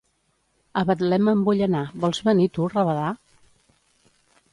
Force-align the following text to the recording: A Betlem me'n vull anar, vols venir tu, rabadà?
A 0.81 0.83
Betlem 0.91 1.23
me'n 1.27 1.43
vull 1.49 1.61
anar, 1.65 1.81
vols 2.05 2.21
venir 2.29 2.47
tu, 2.57 2.71
rabadà? 2.73 3.13